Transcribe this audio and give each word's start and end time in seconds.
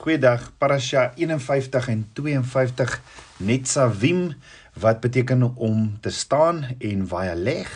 Goeiedag. 0.00 0.52
Parasha 0.56 1.12
51 1.14 1.88
en 1.92 2.06
52 2.12 3.02
Netzavim 3.36 4.32
wat 4.80 5.00
beteken 5.00 5.42
om 5.56 6.00
te 6.00 6.10
staan 6.10 6.64
en 6.78 7.02
Vayaleg 7.08 7.68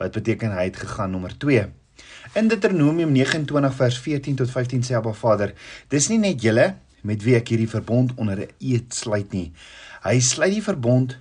wat 0.00 0.16
beteken 0.16 0.54
hy 0.56 0.64
het 0.70 0.78
gegaan 0.80 1.12
nommer 1.12 1.34
2. 1.36 1.66
In 2.40 2.48
Deuteronomium 2.48 3.12
29 3.12 3.76
vers 3.82 4.00
14 4.00 4.40
tot 4.40 4.50
15 4.50 4.86
sê 4.88 4.96
Abba 4.96 5.12
Vader: 5.12 5.52
Dis 5.92 6.08
nie 6.08 6.18
net 6.24 6.40
julle 6.40 6.66
met 7.04 7.20
wie 7.28 7.36
ek 7.36 7.52
hierdie 7.52 7.68
verbond 7.68 8.16
onder 8.16 8.46
'n 8.46 8.50
eed 8.64 8.96
sluit 8.96 9.36
nie. 9.36 9.52
Hy 10.08 10.16
sluit 10.24 10.56
die 10.56 10.64
verbond 10.64 11.18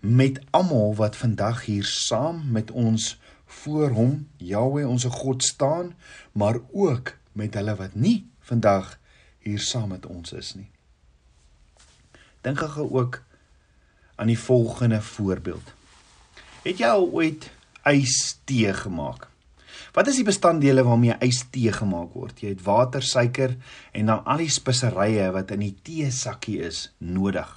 met 0.00 0.42
almal 0.50 0.98
wat 0.98 1.14
vandag 1.14 1.62
hier 1.70 1.86
saam 1.86 2.42
met 2.50 2.74
ons 2.74 3.20
voor 3.62 3.94
hom 3.94 4.26
Jahweh 4.42 4.90
ons 4.90 5.06
God 5.06 5.44
staan, 5.44 5.94
maar 6.32 6.58
ook 6.72 7.14
met 7.38 7.54
hulle 7.54 7.78
wat 7.78 7.94
nie 7.94 8.26
vandag 8.42 8.98
hier 9.46 9.62
saam 9.62 9.94
met 9.94 10.06
ons 10.06 10.32
is 10.36 10.54
nie. 10.58 10.68
Dink 12.46 12.60
gou 12.74 12.86
ook 12.90 13.22
aan 14.16 14.30
die 14.30 14.38
volgende 14.38 15.00
voorbeeld. 15.02 15.72
Het 16.62 16.82
jy 16.82 16.90
al 16.90 17.08
ooit 17.10 17.50
ystee 17.86 18.72
gemaak? 18.74 19.28
Wat 19.96 20.08
is 20.10 20.18
die 20.20 20.26
bestanddele 20.28 20.84
waarmee 20.84 21.16
ystee 21.24 21.72
gemaak 21.72 22.12
word? 22.16 22.40
Jy 22.42 22.52
het 22.52 22.64
water, 22.66 23.04
suiker 23.04 23.54
en 23.96 24.10
dan 24.10 24.24
al 24.28 24.42
die 24.44 24.52
speserye 24.52 25.30
wat 25.32 25.54
in 25.54 25.62
die 25.64 25.76
teesakkie 25.86 26.58
is 26.66 26.90
nodig. 26.98 27.48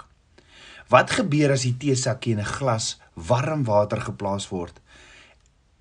Wat 0.90 1.12
gebeur 1.14 1.54
as 1.54 1.68
die 1.68 1.76
teesakkie 1.78 2.34
in 2.34 2.42
'n 2.42 2.54
glas 2.58 2.98
warm 3.14 3.64
water 3.64 4.02
geplaas 4.02 4.50
word 4.50 4.80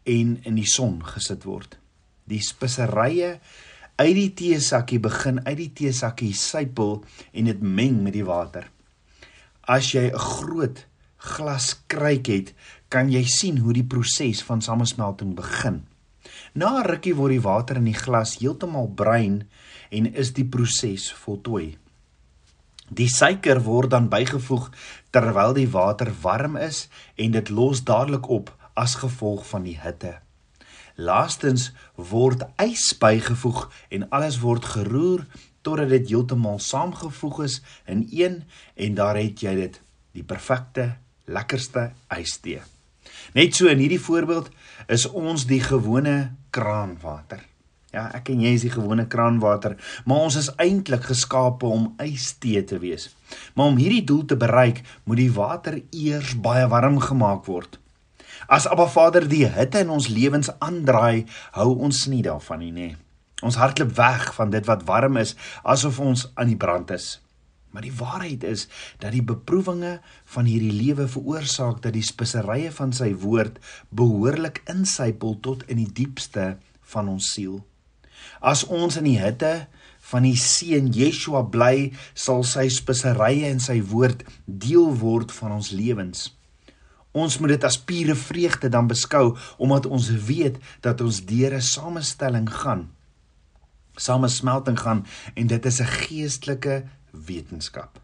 en 0.05 0.41
in 0.45 0.55
die 0.55 0.67
son 0.67 1.01
gesit 1.05 1.45
word? 1.45 1.79
Die 2.25 2.43
speserye 2.43 3.41
uit 3.99 4.15
die 4.15 4.31
teesakkie 4.39 5.01
begin 5.03 5.41
uit 5.43 5.57
die 5.59 5.73
teesakkie 5.81 6.31
sypel 6.39 7.01
en 7.33 7.49
dit 7.51 7.63
meng 7.63 7.99
met 8.05 8.15
die 8.15 8.27
water. 8.27 8.69
As 9.67 9.91
jy 9.93 10.11
'n 10.11 10.19
groot 10.19 10.87
glas 11.19 11.75
kruik 11.87 12.27
het, 12.27 12.55
kan 12.89 13.11
jy 13.11 13.25
sien 13.25 13.59
hoe 13.59 13.73
die 13.73 13.85
proses 13.85 14.43
van 14.43 14.63
samesmelting 14.63 15.35
begin. 15.35 15.87
Na 16.55 16.83
rukkie 16.83 17.15
word 17.15 17.31
die 17.31 17.43
water 17.43 17.77
in 17.77 17.85
die 17.85 17.99
glas 17.99 18.39
heeltemal 18.39 18.89
bruin 18.89 19.49
en 19.91 20.15
is 20.15 20.33
die 20.33 20.47
proses 20.47 21.13
voltooi. 21.13 21.77
Die 22.89 23.09
suiker 23.09 23.61
word 23.65 23.91
dan 23.91 24.09
bygevoeg 24.09 24.71
terwyl 25.11 25.53
die 25.55 25.69
water 25.69 26.13
warm 26.23 26.57
is 26.57 26.89
en 27.17 27.31
dit 27.33 27.51
los 27.51 27.85
dadelik 27.85 28.29
op 28.29 28.55
as 28.75 28.95
gevolg 28.95 29.45
van 29.47 29.63
die 29.65 29.77
hitte. 29.77 30.28
Laastens 30.99 31.69
word 31.95 32.41
ys 32.59 32.89
bygevoeg 32.99 33.69
en 33.95 34.09
alles 34.11 34.41
word 34.43 34.65
geroer 34.67 35.21
totdat 35.63 35.93
dit 35.93 36.09
heeltemal 36.11 36.59
saamgevoeg 36.59 37.45
is 37.45 37.61
in 37.87 38.03
een 38.11 38.41
en 38.75 38.97
daar 38.99 39.21
het 39.21 39.45
jy 39.45 39.55
dit, 39.61 39.79
die 40.19 40.27
perfekte, 40.27 40.97
lekkerste 41.31 41.93
ystee. 42.19 42.65
Net 43.39 43.55
so 43.55 43.71
in 43.71 43.79
hierdie 43.79 44.03
voorbeeld 44.03 44.51
is 44.91 45.07
ons 45.07 45.47
die 45.47 45.61
gewone 45.63 46.35
kraanwater. 46.51 47.45
Ja, 47.95 48.09
ek 48.13 48.33
en 48.35 48.43
jy 48.43 48.57
is 48.59 48.67
die 48.67 48.75
gewone 48.75 49.07
kraanwater, 49.09 49.79
maar 50.05 50.27
ons 50.27 50.37
is 50.41 50.51
eintlik 50.61 51.07
geskape 51.09 51.71
om 51.71 51.93
ystee 52.03 52.65
te 52.67 52.83
wees. 52.83 53.09
Maar 53.55 53.71
om 53.71 53.79
hierdie 53.79 54.05
doel 54.05 54.27
te 54.27 54.37
bereik, 54.37 54.83
moet 55.07 55.23
die 55.23 55.33
water 55.33 55.79
eers 55.95 56.35
baie 56.43 56.67
warm 56.69 56.99
gemaak 57.01 57.47
word. 57.47 57.79
As 58.49 58.65
Abba 58.65 58.87
Vader 58.89 59.27
die 59.29 59.45
hitte 59.45 59.83
in 59.85 59.91
ons 59.93 60.07
lewens 60.09 60.49
aandraai, 60.65 61.27
hou 61.53 61.75
ons 61.85 62.07
nie 62.09 62.23
daarvan 62.25 62.63
nie, 62.65 62.71
nê. 62.73 62.87
Ons 63.45 63.59
hardloop 63.61 63.91
weg 63.99 64.31
van 64.39 64.55
dit 64.55 64.65
wat 64.65 64.87
warm 64.89 65.19
is, 65.21 65.35
asof 65.69 65.99
ons 66.01 66.23
aan 66.33 66.49
die 66.49 66.57
brand 66.57 66.89
is. 66.97 67.19
Maar 67.77 67.85
die 67.85 67.93
waarheid 67.93 68.47
is 68.49 68.65
dat 69.03 69.13
die 69.13 69.21
beproewinge 69.23 69.99
van 70.33 70.49
hierdie 70.49 70.73
lewe 70.73 71.05
veroorsaak 71.13 71.83
dat 71.85 71.93
die 71.93 72.07
speserye 72.09 72.73
van 72.73 72.97
sy 72.97 73.11
woord 73.21 73.61
behoorlik 73.93 74.63
insypel 74.73 75.37
tot 75.45 75.67
in 75.69 75.83
die 75.83 75.93
diepste 76.01 76.55
van 76.95 77.13
ons 77.13 77.29
siel. 77.37 77.61
As 78.41 78.65
ons 78.65 78.97
in 78.97 79.11
die 79.11 79.19
hitte 79.21 79.69
van 80.09 80.25
die 80.25 80.41
seun 80.41 80.89
Yeshua 80.97 81.45
bly, 81.53 81.93
sal 82.17 82.41
sy 82.49 82.71
speserye 82.73 83.53
en 83.53 83.61
sy 83.61 83.83
woord 83.93 84.25
deel 84.49 84.89
word 85.05 85.37
van 85.37 85.59
ons 85.61 85.69
lewens. 85.77 86.31
Ons 87.13 87.39
moet 87.39 87.49
dit 87.49 87.65
as 87.65 87.79
pure 87.81 88.15
vreugde 88.15 88.69
dan 88.69 88.89
beskou 88.91 89.37
omdat 89.57 89.87
ons 89.87 90.11
weet 90.29 90.59
dat 90.85 91.01
ons 91.01 91.25
deur 91.25 91.55
'n 91.55 91.61
samestelling 91.61 92.51
gaan. 92.51 92.91
Samesmelting 93.97 94.79
gaan 94.79 95.07
en 95.35 95.47
dit 95.47 95.67
is 95.67 95.81
'n 95.81 95.87
geestelike 95.87 96.85
wetenskap. 97.11 98.01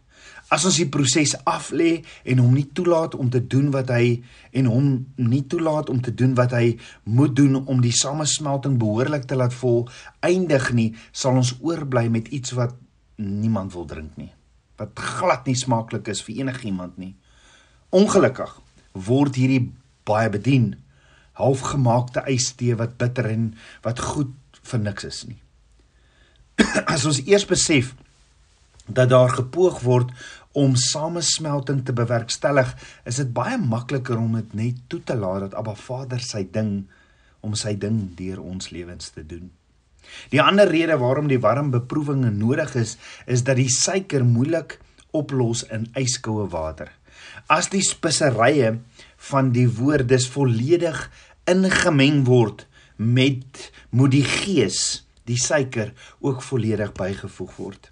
As 0.53 0.65
ons 0.65 0.77
die 0.77 0.89
proses 0.89 1.33
aflê 1.49 2.05
en 2.23 2.37
hom 2.37 2.53
nie 2.53 2.67
toelaat 2.73 3.15
om 3.15 3.29
te 3.29 3.41
doen 3.47 3.71
wat 3.73 3.89
hy 3.89 4.23
en 4.53 4.65
hom 4.65 5.05
nie 5.15 5.41
toelaat 5.49 5.89
om 5.89 6.01
te 6.01 6.13
doen 6.13 6.35
wat 6.37 6.51
hy 6.51 6.77
moet 7.03 7.35
doen 7.35 7.65
om 7.65 7.81
die 7.81 7.91
samesmelting 7.91 8.77
behoorlik 8.77 9.25
te 9.25 9.35
laat 9.35 9.53
vol 9.53 9.89
eindig 10.19 10.71
nie, 10.73 10.95
sal 11.11 11.41
ons 11.41 11.55
oorbly 11.61 12.07
met 12.09 12.27
iets 12.27 12.51
wat 12.51 12.75
niemand 13.15 13.73
wil 13.73 13.85
drink 13.85 14.17
nie. 14.17 14.31
Wat 14.77 14.93
glad 14.99 15.45
nie 15.45 15.55
smaaklik 15.55 16.07
is 16.07 16.21
vir 16.21 16.35
enigiemand 16.35 16.97
nie. 16.97 17.15
Ongelukkig 17.89 18.61
word 18.95 19.35
hierdie 19.35 19.67
baie 20.07 20.29
bedien 20.31 20.73
halfgemaakte 21.39 22.23
ystee 22.31 22.77
wat 22.79 22.97
bitter 23.01 23.27
en 23.27 23.49
wat 23.83 23.99
goed 23.99 24.33
vir 24.65 24.81
niks 24.81 25.07
is 25.07 25.21
nie. 25.27 25.39
As 26.93 27.05
ons 27.07 27.19
eers 27.25 27.45
besef 27.49 27.93
dat 28.85 29.11
daar 29.11 29.33
gepoog 29.33 29.81
word 29.83 30.13
om 30.55 30.77
samesmelting 30.79 31.81
te 31.83 31.93
bewerkstellig, 31.95 32.71
is 33.03 33.19
dit 33.19 33.33
baie 33.35 33.57
makliker 33.59 34.15
om 34.21 34.37
dit 34.39 34.53
net 34.55 34.79
toe 34.87 35.01
te 35.03 35.17
laat 35.19 35.49
dat 35.49 35.57
Abba 35.59 35.75
Vader 35.75 36.23
sy 36.23 36.45
ding 36.47 36.85
om 37.43 37.57
sy 37.59 37.75
ding 37.77 38.15
deur 38.17 38.39
ons 38.41 38.71
lewens 38.71 39.11
te 39.13 39.25
doen. 39.27 39.49
Die 40.31 40.41
ander 40.41 40.69
rede 40.69 40.95
waarom 41.01 41.27
die 41.27 41.41
warm 41.41 41.71
beproewinge 41.73 42.31
nodig 42.31 42.75
is, 42.79 42.95
is 43.27 43.43
dat 43.43 43.59
die 43.59 43.69
suiker 43.69 44.23
moeilik 44.25 44.77
oplos 45.17 45.65
in 45.73 45.89
yskoue 45.97 46.47
water 46.53 46.93
as 47.51 47.69
die 47.73 47.83
speserye 47.85 48.75
van 49.29 49.51
die 49.55 49.67
woord 49.69 50.07
dis 50.09 50.27
volledig 50.31 51.05
ingemeng 51.49 52.23
word 52.27 52.65
met 52.97 53.69
moet 53.91 54.13
die 54.15 54.25
gees 54.25 55.05
die 55.25 55.39
suiker 55.41 55.91
ook 56.21 56.43
volledig 56.45 56.91
bygevoeg 56.93 57.53
word. 57.57 57.91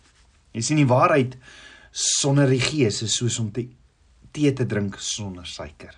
Jy 0.53 0.61
sien 0.61 0.81
die 0.81 0.89
waarheid 0.89 1.37
sonder 1.93 2.49
die 2.49 2.61
gees 2.61 3.01
is 3.05 3.17
soos 3.17 3.39
om 3.41 3.49
te 3.53 3.65
tee 4.33 4.53
te 4.53 4.65
drink 4.69 4.97
sonder 5.01 5.45
suiker. 5.49 5.93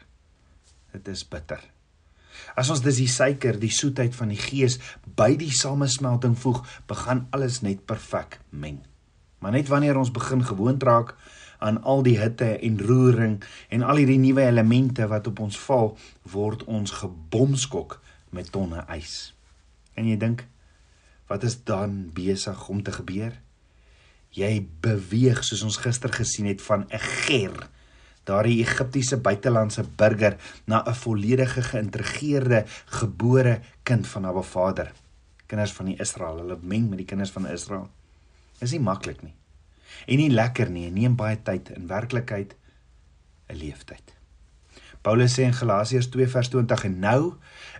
Dit 0.95 1.07
is 1.11 1.23
bitter. 1.28 1.61
As 2.55 2.69
ons 2.72 2.84
dis 2.84 3.00
die 3.01 3.11
suiker 3.11 3.59
die 3.59 3.72
soetheid 3.72 4.16
van 4.16 4.31
die 4.31 4.39
gees 4.39 4.78
by 5.17 5.34
die 5.39 5.51
samesmelting 5.55 6.35
voeg 6.39 6.61
begin 6.88 7.25
alles 7.35 7.61
net 7.63 7.84
perfek 7.88 8.39
meng. 8.51 8.81
Maar 9.44 9.55
net 9.55 9.72
wanneer 9.72 10.00
ons 10.00 10.11
begin 10.11 10.44
gewoond 10.44 10.84
raak 10.84 11.16
aan 11.59 11.81
al 11.83 12.03
die 12.05 12.17
hitte 12.19 12.57
en 12.59 12.79
roering 12.81 13.38
en 13.69 13.83
al 13.83 14.01
hierdie 14.01 14.19
nuwe 14.21 14.45
elemente 14.45 15.07
wat 15.11 15.27
op 15.27 15.39
ons 15.45 15.59
val, 15.67 15.93
word 16.31 16.66
ons 16.66 16.91
gebomskok 17.01 17.99
met 18.35 18.51
tonne 18.51 18.83
ys. 18.95 19.33
En 19.95 20.07
jy 20.09 20.17
dink, 20.19 20.45
wat 21.31 21.45
is 21.47 21.57
dan 21.67 22.09
besig 22.13 22.67
om 22.69 22.83
te 22.83 22.93
gebeur? 22.95 23.33
Jy 24.35 24.66
beweeg 24.83 25.43
soos 25.47 25.63
ons 25.63 25.79
gister 25.79 26.11
gesien 26.11 26.49
het 26.51 26.61
van 26.61 26.85
'n 26.91 26.99
ger, 26.99 27.69
daardie 28.25 28.59
Egiptiese 28.59 29.17
buitelandse 29.17 29.83
burger 29.95 30.37
na 30.66 30.83
'n 30.83 30.93
volledige 30.93 31.61
geïntegreerde 31.61 32.66
gebore 32.85 33.61
kind 33.83 34.07
van 34.07 34.25
Abba 34.25 34.41
Vader. 34.41 34.93
Kinders 35.45 35.73
van 35.73 35.85
die 35.85 35.99
Israel, 35.99 36.37
hulle 36.37 36.57
meng 36.61 36.89
met 36.89 36.97
die 36.97 37.05
kinders 37.05 37.31
van 37.31 37.47
Israel. 37.47 37.89
Is 38.59 38.72
nie 38.72 38.79
maklik 38.79 39.22
nie 39.22 39.35
en 40.06 40.22
nie 40.22 40.32
lekker 40.32 40.70
nie, 40.70 40.90
neem 40.92 41.16
baie 41.16 41.38
tyd 41.44 41.72
in 41.76 41.88
werklikheid 41.88 42.56
'n 43.50 43.56
leeftyd. 43.56 44.16
Paulus 45.06 45.36
sê 45.38 45.44
in 45.46 45.53
Galasiërs 45.53 46.08
2 46.09 46.28
vers 46.34 46.50
20 46.50 46.84
en 46.88 47.00
nou 47.00 47.22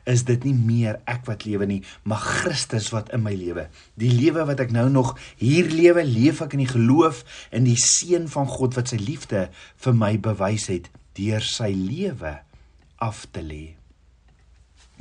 is 0.06 0.22
dit 0.28 0.44
nie 0.46 0.54
meer 0.54 1.00
ek 1.10 1.24
wat 1.26 1.46
lewe 1.48 1.66
nie, 1.66 1.80
maar 2.06 2.22
Christus 2.22 2.92
wat 2.94 3.10
in 3.18 3.24
my 3.26 3.34
lewe. 3.34 3.66
Die 3.98 4.12
lewe 4.14 4.46
wat 4.46 4.62
ek 4.62 4.74
nou 4.76 4.86
nog 4.94 5.16
hier 5.42 5.66
lewe, 5.72 6.04
leef 6.06 6.44
ek 6.46 6.54
in 6.54 6.62
die 6.66 6.70
geloof 6.70 7.24
in 7.50 7.66
die 7.66 7.80
seun 7.82 8.30
van 8.30 8.46
God 8.52 8.78
wat 8.78 8.94
sy 8.94 9.00
liefde 9.02 9.48
vir 9.82 9.98
my 9.98 10.14
bewys 10.22 10.70
het 10.70 10.92
deur 11.18 11.42
sy 11.42 11.72
lewe 11.74 12.36
af 13.02 13.26
te 13.34 13.42
lê. 13.42 13.74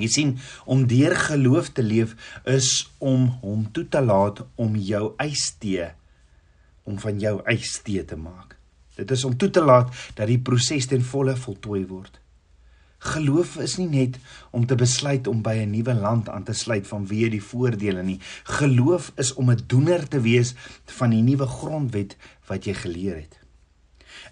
Jy 0.01 0.09
sien, 0.11 0.33
om 0.67 0.87
deur 0.91 1.15
geloof 1.29 1.71
te 1.77 1.85
leef 1.85 2.17
is 2.51 2.89
om 2.99 3.29
hom 3.45 3.69
toe 3.77 3.85
te 3.87 4.01
laat 4.03 4.41
om 4.57 4.75
jou 4.81 5.13
eis 5.23 5.53
te 5.61 5.93
om 6.85 6.99
van 6.99 7.19
jou 7.19 7.41
eis 7.45 7.81
tee 7.83 8.05
te 8.05 8.17
maak. 8.17 8.57
Dit 8.97 9.11
is 9.11 9.25
om 9.25 9.37
toe 9.37 9.51
te 9.51 9.65
laat 9.65 9.91
dat 10.15 10.31
die 10.31 10.39
proses 10.39 10.87
ten 10.87 11.03
volle 11.03 11.37
voltooi 11.37 11.83
word. 11.87 12.21
Geloof 13.05 13.57
is 13.61 13.77
nie 13.77 13.89
net 13.89 14.17
om 14.51 14.65
te 14.67 14.77
besluit 14.81 15.27
om 15.29 15.43
by 15.43 15.57
'n 15.61 15.71
nuwe 15.71 15.95
land 15.95 16.29
aan 16.29 16.45
te 16.45 16.53
sluit 16.53 16.87
van 16.87 17.07
wie 17.07 17.29
die 17.31 17.43
voordele 17.43 18.03
nie. 18.03 18.21
Geloof 18.45 19.13
is 19.17 19.35
om 19.35 19.51
'n 19.51 19.65
doener 19.67 20.09
te 20.09 20.21
wees 20.21 20.55
van 20.87 21.11
die 21.11 21.23
nuwe 21.23 21.47
grondwet 21.47 22.17
wat 22.47 22.65
jy 22.65 22.75
geleer 22.75 23.17
het. 23.17 23.44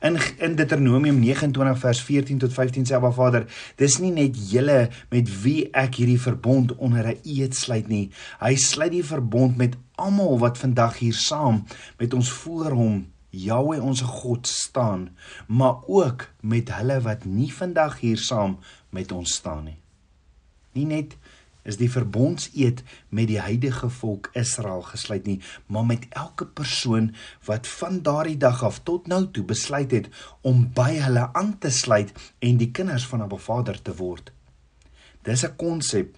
In 0.02 0.18
in 0.38 0.56
Deuteronomium 0.56 1.20
29 1.20 1.78
vers 1.78 2.02
14 2.02 2.38
tot 2.38 2.52
15 2.52 2.84
sê 2.88 2.96
Abba 2.98 3.12
Vader, 3.12 3.46
dis 3.76 3.98
nie 3.98 4.10
net 4.10 4.36
julle 4.50 4.88
met 5.10 5.30
wie 5.42 5.68
ek 5.72 6.00
hierdie 6.00 6.20
verbond 6.20 6.76
onder 6.76 7.06
'n 7.12 7.20
eed 7.24 7.54
sluit 7.54 7.88
nie. 7.88 8.10
Hy 8.40 8.54
sluit 8.56 8.92
die 8.92 9.04
verbond 9.04 9.56
met 9.56 9.76
almal 9.96 10.38
wat 10.38 10.58
vandag 10.58 10.98
hier 10.98 11.14
saam 11.14 11.64
met 11.98 12.14
ons 12.14 12.30
voor 12.30 12.70
hom 12.70 13.06
Jahwe 13.32 13.80
ons 13.80 14.00
God 14.00 14.46
staan, 14.46 15.16
maar 15.48 15.80
ook 15.86 16.28
met 16.40 16.68
hulle 16.68 17.00
wat 17.00 17.24
nie 17.24 17.48
vandag 17.52 18.00
hier 18.00 18.18
saam 18.18 18.58
met 18.90 19.12
ons 19.12 19.32
staan 19.40 19.64
nie. 19.64 19.78
Nie 20.76 20.84
net 20.84 21.16
is 21.62 21.78
die 21.78 21.90
verbondseed 21.90 22.82
met 23.08 23.28
die 23.30 23.40
heidige 23.40 23.90
volk 23.90 24.30
Israel 24.38 24.82
gesluit 24.82 25.26
nie, 25.26 25.40
maar 25.66 25.84
met 25.86 26.06
elke 26.10 26.46
persoon 26.46 27.12
wat 27.46 27.66
van 27.66 28.00
daardie 28.02 28.36
dag 28.36 28.62
af 28.62 28.80
tot 28.82 29.06
nou 29.06 29.26
toe 29.30 29.44
besluit 29.44 29.90
het 29.90 30.08
om 30.40 30.64
by 30.74 30.90
hulle 30.98 31.28
aan 31.32 31.58
te 31.58 31.70
sluit 31.70 32.12
en 32.38 32.56
die 32.56 32.70
kinders 32.70 33.06
van 33.06 33.22
'n 33.22 33.38
Vader 33.38 33.82
te 33.82 33.94
word. 33.96 34.32
Dis 35.22 35.44
'n 35.44 35.56
konsep 35.56 36.16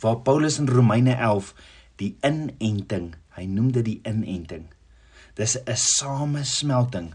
waar 0.00 0.16
Paulus 0.16 0.58
in 0.58 0.68
Romeine 0.68 1.14
11 1.14 1.54
die 1.96 2.16
inenting, 2.22 3.14
hy 3.28 3.44
noem 3.44 3.72
dit 3.72 3.84
die 3.84 4.00
inenting 4.04 4.66
Dis 5.34 5.56
'n 5.56 5.76
samesmelting. 5.76 7.14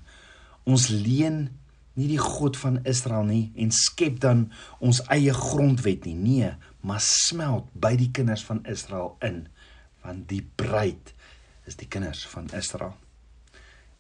Ons 0.64 0.88
leen 0.88 1.50
nie 1.94 2.08
die 2.08 2.22
God 2.22 2.58
van 2.58 2.84
Israel 2.84 3.24
nie 3.24 3.52
en 3.56 3.72
skep 3.72 4.20
dan 4.20 4.52
ons 4.80 5.02
eie 5.08 5.34
grondwet 5.34 6.06
nie. 6.06 6.16
Nee, 6.16 6.52
maar 6.82 7.02
smelt 7.02 7.70
by 7.74 7.96
die 7.96 8.12
kinders 8.12 8.44
van 8.46 8.64
Israel 8.66 9.16
in, 9.26 9.48
want 10.04 10.28
die 10.30 10.44
bruid 10.56 11.14
is 11.68 11.76
die 11.76 11.88
kinders 11.88 12.26
van 12.28 12.50
Israel. 12.56 12.96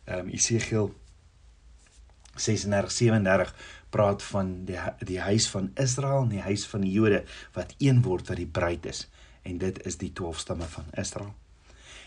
Ehm 0.05 0.27
um, 0.27 0.29
Esegiel 0.29 0.93
36:37 2.37 3.51
praat 3.89 4.23
van 4.23 4.53
die 4.65 4.79
die 4.99 5.19
huis 5.19 5.49
van 5.49 5.71
Israel 5.75 6.21
en 6.21 6.29
die 6.35 6.45
huis 6.45 6.67
van 6.67 6.85
die 6.85 6.91
Jode 6.91 7.23
wat 7.53 7.73
een 7.77 8.01
word 8.05 8.27
wat 8.27 8.37
die 8.37 8.51
bruid 8.59 8.85
is 8.85 9.07
en 9.41 9.57
dit 9.57 9.79
is 9.87 9.97
die 9.97 10.13
12 10.13 10.39
stamme 10.39 10.67
van 10.69 10.85
Israel. 10.91 11.33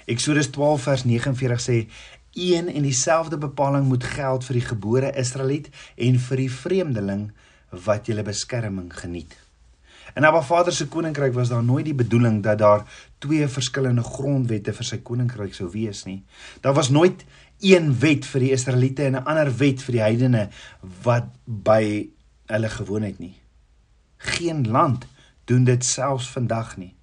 Eksodus 0.04 0.50
12 0.50 0.82
vers 0.82 1.04
49 1.04 1.60
sê 1.60 1.76
een 2.32 2.68
en 2.68 2.82
dieselfde 2.82 3.38
bepaling 3.38 3.86
moet 3.88 4.04
geld 4.04 4.44
vir 4.44 4.58
die 4.60 4.66
gebore 4.66 5.12
Israeliet 5.18 5.70
en 5.96 6.18
vir 6.18 6.44
die 6.44 6.50
vreemdeling 6.52 7.30
wat 7.86 8.06
julle 8.06 8.22
beskerming 8.26 8.90
geniet. 8.94 9.34
In 10.14 10.24
Abba 10.24 10.42
Vader 10.42 10.72
se 10.72 10.88
koninkryk 10.88 11.32
was 11.32 11.48
daar 11.48 11.64
nooit 11.64 11.84
die 11.84 11.94
bedoeling 11.94 12.42
dat 12.42 12.58
daar 12.58 12.84
twee 13.18 13.48
verskillende 13.48 14.02
grondwette 14.02 14.72
vir 14.72 14.84
sy 14.84 14.98
koninkryk 15.06 15.54
sou 15.54 15.68
wees 15.70 16.04
nie. 16.04 16.22
Daar 16.60 16.74
was 16.74 16.90
nooit 16.90 17.24
een 17.60 17.92
wet 18.00 18.26
vir 18.26 18.40
die 18.40 18.52
Israeliete 18.56 19.04
en 19.04 19.16
'n 19.16 19.24
ander 19.24 19.56
wet 19.56 19.82
vir 19.82 19.92
die 19.92 20.02
heidene 20.02 20.48
wat 21.02 21.28
by 21.44 22.08
hulle 22.46 22.68
gewoon 22.68 23.02
het 23.02 23.18
nie. 23.18 23.36
Geen 24.16 24.68
land 24.68 25.06
doen 25.44 25.64
dit 25.64 25.84
selfs 25.84 26.30
vandag 26.30 26.76
nie. 26.76 26.94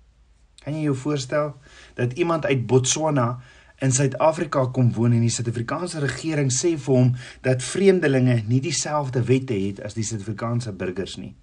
Kan 0.63 0.73
jy 0.73 0.83
jou 0.83 0.95
voorstel 0.95 1.55
dat 1.95 2.13
iemand 2.13 2.45
uit 2.45 2.67
Botswana 2.67 3.39
in 3.79 3.91
Suid-Afrika 3.91 4.65
kom 4.65 4.93
woon 4.93 5.13
en 5.13 5.21
die 5.21 5.29
Suid-Afrikaanse 5.29 5.99
regering 5.99 6.51
sê 6.51 6.77
vir 6.77 6.95
hom 6.95 7.15
dat 7.41 7.63
vreemdelinge 7.63 8.43
nie 8.47 8.61
dieselfde 8.61 9.23
wette 9.23 9.53
het 9.53 9.81
as 9.81 9.93
die 9.93 10.03
Suid-Afrikaanse 10.03 10.71
burgers 10.71 11.15
nie? 11.17 11.35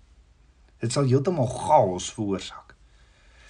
Dit 0.78 0.92
sal 0.92 1.04
heeltemal 1.04 1.46
chaos 1.46 2.12
veroorsaak. 2.12 2.74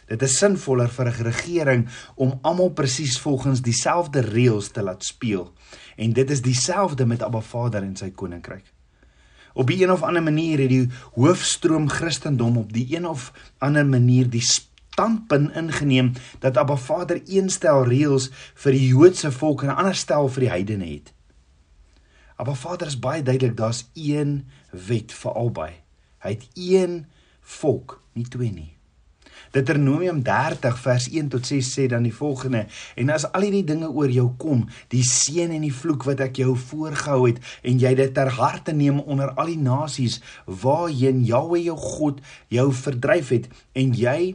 Dit 0.06 0.22
is 0.22 0.36
sinvoller 0.38 0.88
vir 0.88 1.08
'n 1.08 1.24
regering 1.24 1.88
om 2.14 2.38
almal 2.42 2.70
presies 2.70 3.18
volgens 3.18 3.62
dieselfde 3.62 4.20
reëls 4.20 4.68
te 4.68 4.82
laat 4.82 5.04
speel 5.04 5.52
en 5.96 6.12
dit 6.12 6.30
is 6.30 6.42
dieselfde 6.42 7.06
met 7.06 7.22
Abba 7.22 7.40
Vader 7.40 7.82
en 7.82 7.96
sy 7.96 8.10
koninkryk. 8.10 8.72
Op 9.54 9.70
'n 9.70 9.90
of 9.90 10.02
ander 10.02 10.22
manier 10.22 10.58
het 10.58 10.68
die 10.68 10.90
hoofstroom 11.14 11.88
Christendom 11.88 12.56
op 12.56 12.72
die 12.72 12.96
een 12.96 13.06
of 13.06 13.32
ander 13.58 13.86
manier 13.86 14.30
die 14.30 14.42
standpunt 14.42 15.56
ingeneem 15.56 16.12
dat 16.38 16.56
Abba 16.56 16.76
Vader 16.76 17.22
een 17.26 17.50
stel 17.50 17.84
reëls 17.84 18.30
vir 18.54 18.72
die 18.72 18.86
Joodse 18.86 19.32
volk 19.32 19.62
en 19.62 19.68
'n 19.68 19.76
ander 19.76 19.94
stel 19.94 20.28
vir 20.28 20.40
die 20.40 20.50
heidene 20.50 20.86
het. 20.86 21.12
Abba 22.36 22.54
Vader 22.54 22.86
is 22.86 22.98
baie 22.98 23.22
duidelik, 23.22 23.56
daar's 23.56 23.90
een 23.94 24.48
wet 24.70 25.12
vir 25.12 25.32
albei. 25.32 25.72
Hy 26.18 26.30
het 26.30 26.48
een 26.54 27.06
volk, 27.44 28.00
nie 28.14 28.28
twee 28.28 28.52
nie. 28.52 28.74
Deuteronomium 29.54 30.22
30 30.22 30.78
vers 30.82 31.04
1 31.10 31.28
tot 31.30 31.46
6 31.46 31.68
sê 31.76 31.86
dan 31.86 32.02
die 32.02 32.14
volgende: 32.14 32.64
En 32.98 33.10
as 33.14 33.26
al 33.30 33.46
hierdie 33.46 33.66
dinge 33.66 33.86
oor 33.86 34.10
jou 34.10 34.26
kom, 34.38 34.64
die 34.90 35.04
seën 35.06 35.52
en 35.54 35.62
die 35.62 35.74
vloek 35.74 36.06
wat 36.08 36.24
ek 36.26 36.40
jou 36.42 36.56
voorgehou 36.58 37.20
het 37.28 37.38
en 37.62 37.78
jy 37.78 37.94
dit 38.00 38.14
ter 38.14 38.32
harte 38.34 38.74
neem 38.74 38.98
onder 39.00 39.30
al 39.38 39.52
die 39.52 39.60
nasies 39.60 40.20
waarheen 40.46 41.22
Jahwe 41.28 41.62
jou 41.62 41.76
God 41.78 42.24
jou 42.50 42.70
verdryf 42.74 43.30
het 43.36 43.46
en 43.78 43.94
jy 43.94 44.34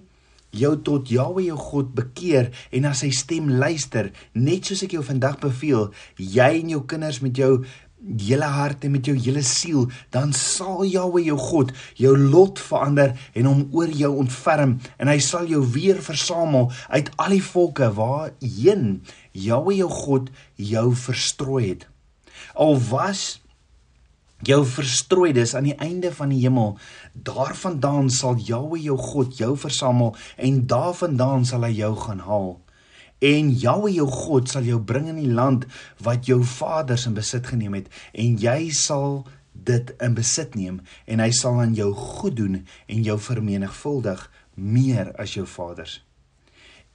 jou 0.55 0.71
tot 0.81 1.11
Jahwe 1.11 1.43
jou 1.49 1.57
God 1.61 1.91
bekeer 1.97 2.49
en 2.71 2.87
na 2.87 2.95
sy 2.97 3.11
stem 3.13 3.51
luister, 3.59 4.09
net 4.33 4.65
soos 4.65 4.85
ek 4.87 4.95
jou 4.97 5.03
vandag 5.05 5.37
beveel, 5.43 5.89
jy 6.17 6.49
en 6.63 6.73
jou 6.77 6.81
kinders 6.89 7.21
met 7.25 7.37
jou 7.37 7.65
hele 8.17 8.47
hart 8.47 8.83
en 8.83 8.93
met 8.95 9.05
jou 9.05 9.15
hele 9.17 9.41
siel, 9.43 9.89
dan 10.13 10.31
sal 10.33 10.85
Jahwe 10.87 11.23
jou 11.25 11.37
God 11.37 11.73
jou 11.99 12.15
lot 12.17 12.59
verander 12.59 13.15
en 13.33 13.49
hom 13.49 13.65
oor 13.75 13.91
jou 13.91 14.11
ontferm 14.21 14.77
en 14.97 15.11
hy 15.11 15.17
sal 15.23 15.49
jou 15.49 15.61
weer 15.73 15.99
versamel 16.03 16.69
uit 16.89 17.11
al 17.17 17.35
die 17.35 17.43
volke 17.43 17.91
waarheen 17.97 19.01
Jahwe 19.35 19.75
jou 19.81 19.89
God 19.91 20.31
jou 20.55 20.87
verstrooi 20.95 21.63
het. 21.67 21.85
Al 22.55 22.79
was 22.89 23.39
jou 24.47 24.61
verstrooides 24.65 25.53
aan 25.55 25.67
die 25.67 25.75
einde 25.83 26.13
van 26.15 26.31
die 26.31 26.39
hemel. 26.45 26.77
Daarvandaan 27.13 28.09
sal 28.13 28.39
Jahwe 28.39 28.79
jou 28.79 28.97
God 28.97 29.37
jou 29.37 29.55
versamel 29.59 30.15
en 30.37 30.63
daarvandaan 30.67 31.45
sal 31.45 31.67
hy 31.67 31.75
jou 31.81 31.93
gaan 31.99 32.23
haal. 32.23 32.53
En 33.19 33.51
Jahwe 33.51 33.91
jou 33.91 34.07
God 34.07 34.47
sal 34.47 34.63
jou 34.63 34.79
bring 34.79 35.09
in 35.11 35.19
die 35.19 35.33
land 35.33 35.65
wat 36.03 36.29
jou 36.29 36.39
vaders 36.47 37.03
in 37.09 37.17
besit 37.17 37.49
geneem 37.51 37.75
het 37.75 37.91
en 38.15 38.37
jy 38.39 38.71
sal 38.75 39.25
dit 39.51 39.91
in 39.99 40.15
besit 40.15 40.55
neem 40.55 40.79
en 41.03 41.19
hy 41.19 41.29
sal 41.35 41.59
aan 41.59 41.75
jou 41.75 41.91
goed 41.97 42.37
doen 42.39 42.61
en 42.63 43.03
jou 43.03 43.17
vermenigvuldig 43.19 44.23
meer 44.55 45.11
as 45.19 45.35
jou 45.35 45.45
vaders. 45.47 45.99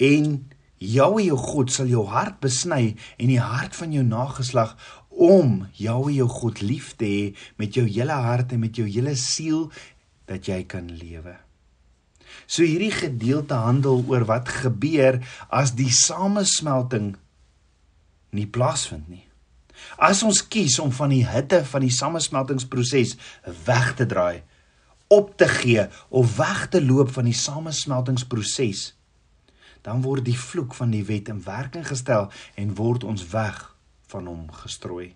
En 0.00 0.48
Jahwe 0.84 1.22
jou 1.28 1.36
God 1.38 1.72
sal 1.72 1.92
jou 1.92 2.02
hart 2.08 2.40
besny 2.42 2.96
en 3.16 3.30
die 3.30 3.40
hart 3.40 3.76
van 3.76 3.92
jou 3.94 4.02
nageslag 4.04 4.74
om 5.08 5.66
Jahwe 5.78 6.16
jou 6.16 6.28
God 6.40 6.64
lief 6.64 6.94
te 6.98 7.08
hê 7.08 7.24
met 7.60 7.76
jou 7.76 7.86
hele 7.86 8.16
hart 8.26 8.56
en 8.56 8.64
met 8.64 8.76
jou 8.76 8.88
hele 8.88 9.14
siel 9.20 9.68
dat 10.28 10.48
jy 10.48 10.64
kan 10.68 10.88
lewe. 10.88 11.43
So 12.46 12.62
hierdie 12.62 12.92
gedeelte 12.94 13.58
handel 13.58 14.04
oor 14.08 14.26
wat 14.28 14.48
gebeur 14.62 15.20
as 15.48 15.74
die 15.78 15.92
samesmelting 15.92 17.14
nie 18.34 18.48
plaasvind 18.50 19.08
nie. 19.08 19.24
As 19.98 20.22
ons 20.26 20.42
kies 20.48 20.78
om 20.82 20.92
van 20.94 21.12
die 21.12 21.24
hitte 21.26 21.62
van 21.68 21.84
die 21.84 21.92
samesmeltingsproses 21.92 23.16
weg 23.66 23.94
te 23.98 24.06
draai, 24.10 24.42
op 25.12 25.34
te 25.38 25.48
gee 25.48 25.86
of 26.08 26.36
weg 26.38 26.66
te 26.72 26.82
loop 26.82 27.12
van 27.14 27.28
die 27.28 27.36
samesmeltingsproses, 27.36 28.94
dan 29.84 30.00
word 30.02 30.24
die 30.24 30.38
vloek 30.38 30.74
van 30.74 30.94
die 30.94 31.04
wet 31.04 31.28
in 31.28 31.42
werking 31.44 31.84
gestel 31.86 32.30
en 32.60 32.74
word 32.78 33.04
ons 33.04 33.26
weg 33.34 33.60
van 34.08 34.26
hom 34.30 34.48
gestrooi. 34.64 35.12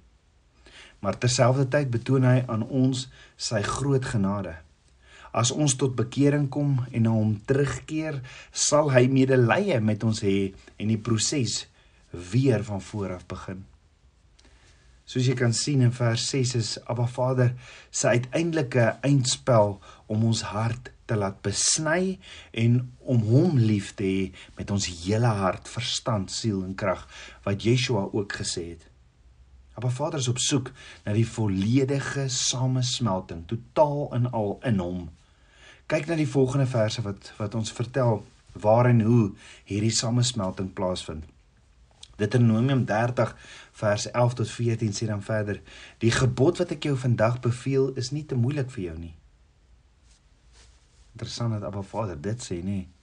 Maar 1.00 1.18
terselfdertyd 1.18 1.90
betoon 1.94 2.26
hy 2.26 2.38
aan 2.50 2.66
ons 2.66 3.06
sy 3.38 3.62
groot 3.64 4.04
genade. 4.04 4.58
As 5.32 5.52
ons 5.52 5.76
tot 5.76 5.96
bekering 5.96 6.48
kom 6.52 6.78
en 6.92 7.04
na 7.06 7.14
hom 7.14 7.34
terugkeer, 7.48 8.20
sal 8.52 8.92
hy 8.94 9.06
medelee 9.12 9.80
met 9.80 10.04
ons 10.04 10.22
hê 10.24 10.52
en 10.78 10.88
die 10.88 11.00
proses 11.00 11.66
weer 12.10 12.64
van 12.64 12.80
voor 12.80 13.18
af 13.18 13.26
begin. 13.28 13.64
Soos 15.08 15.24
jy 15.24 15.34
kan 15.38 15.54
sien 15.56 15.80
in 15.80 15.92
vers 15.96 16.26
6 16.34 16.54
is 16.58 16.70
Abba 16.84 17.06
Vader 17.08 17.54
se 17.90 18.10
uiteindelike 18.12 18.90
eindspel 19.08 19.78
om 20.12 20.26
ons 20.28 20.42
hart 20.50 20.90
te 21.08 21.16
laat 21.16 21.38
besny 21.44 22.18
en 22.52 22.82
om 23.00 23.22
hom 23.30 23.56
lief 23.56 23.94
te 23.96 24.04
hê 24.04 24.26
met 24.58 24.68
ons 24.74 24.90
hele 25.06 25.30
hart, 25.40 25.68
verstand, 25.72 26.28
siel 26.28 26.60
en 26.66 26.76
krag 26.76 27.06
wat 27.46 27.64
Yeshua 27.64 28.04
ook 28.12 28.36
gesê 28.42 28.66
het. 28.74 28.84
Maar 29.82 29.90
Vader 29.90 30.18
is 30.18 30.28
op 30.28 30.38
soek 30.38 30.70
na 31.04 31.12
die 31.12 31.28
volledige 31.28 32.28
samesmelting, 32.28 33.44
totaal 33.46 34.08
en 34.12 34.30
al 34.30 34.58
in 34.66 34.78
hom. 34.82 35.04
Kyk 35.86 36.06
na 36.06 36.16
die 36.18 36.28
volgende 36.28 36.66
verse 36.66 37.02
wat 37.02 37.32
wat 37.38 37.54
ons 37.54 37.72
vertel 37.72 38.24
waar 38.58 38.90
en 38.90 39.00
hoe 39.06 39.30
hierdie 39.64 39.94
samesmelting 39.94 40.72
plaasvind. 40.72 41.24
Deuteronomium 42.18 42.84
30 42.84 43.36
vers 43.78 44.10
11 44.10 44.34
tot 44.34 44.50
14 44.50 44.92
sê 44.92 45.06
dan 45.06 45.22
verder: 45.22 45.62
Die 46.02 46.10
gebod 46.10 46.58
wat 46.58 46.74
ek 46.74 46.90
jou 46.90 46.96
vandag 46.98 47.38
beveel 47.40 47.92
is 47.94 48.10
nie 48.10 48.26
te 48.26 48.34
moeilik 48.34 48.70
vir 48.74 48.84
jou 48.90 48.98
nie. 48.98 49.14
Interessant 51.14 51.54
dat 51.54 51.62
Abba 51.70 51.82
Vader 51.82 52.18
dit 52.20 52.42
sê, 52.42 52.58
nê? 52.58 52.82
Nee. 52.82 52.97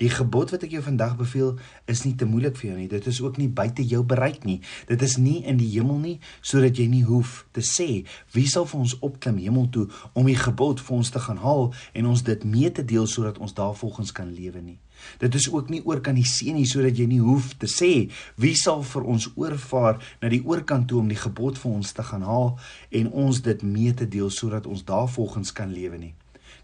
Die 0.00 0.10
gebod 0.12 0.52
wat 0.54 0.64
ek 0.66 0.74
jou 0.76 0.82
vandag 0.84 1.16
beveel 1.20 1.54
is 1.90 2.04
nie 2.06 2.14
te 2.18 2.28
moeilik 2.28 2.56
vir 2.58 2.70
jou 2.70 2.78
nie. 2.78 2.88
Dit 2.90 3.06
is 3.06 3.20
ook 3.22 3.38
nie 3.40 3.48
buite 3.48 3.84
jou 3.86 4.02
bereik 4.04 4.44
nie. 4.48 4.60
Dit 4.88 5.02
is 5.02 5.16
nie 5.20 5.40
in 5.48 5.60
die 5.60 5.70
hemel 5.74 5.98
nie 6.02 6.18
sodat 6.40 6.78
jy 6.78 6.88
nie 6.90 7.04
hoef 7.06 7.42
te 7.52 7.64
sê 7.66 8.04
wie 8.34 8.46
sal 8.50 8.66
vir 8.68 8.80
ons 8.84 8.96
opklim 9.00 9.40
hemel 9.42 9.68
toe 9.74 9.88
om 10.18 10.28
die 10.28 10.38
gebod 10.38 10.80
vir 10.82 10.96
ons 10.98 11.12
te 11.12 11.22
gaan 11.22 11.42
haal 11.42 11.70
en 11.92 12.08
ons 12.12 12.24
dit 12.26 12.44
mee 12.44 12.70
te 12.70 12.84
deel 12.84 13.06
sodat 13.06 13.38
ons 13.42 13.54
daarvolgens 13.54 14.12
kan 14.16 14.32
lewe 14.32 14.62
nie. 14.62 14.78
Dit 15.18 15.34
is 15.34 15.48
ook 15.52 15.70
nie 15.70 15.82
oor 15.84 16.00
kan 16.00 16.14
die 16.18 16.26
see 16.28 16.54
nie 16.54 16.66
sodat 16.68 16.98
jy 16.98 17.08
nie 17.10 17.20
hoef 17.22 17.52
te 17.58 17.70
sê 17.70 17.92
wie 18.42 18.54
sal 18.58 18.84
vir 18.86 19.08
ons 19.14 19.28
oorvaar 19.34 20.00
na 20.22 20.30
die 20.32 20.42
oorkant 20.46 20.88
toe 20.90 21.02
om 21.02 21.10
die 21.10 21.20
gebod 21.20 21.60
vir 21.62 21.72
ons 21.72 21.94
te 21.96 22.06
gaan 22.06 22.26
haal 22.26 22.56
en 23.02 23.12
ons 23.26 23.42
dit 23.42 23.62
mee 23.66 23.94
te 23.94 24.08
deel 24.08 24.30
sodat 24.30 24.66
ons 24.66 24.84
daarvolgens 24.86 25.52
kan 25.56 25.72
lewe 25.72 25.98
nie. 25.98 26.14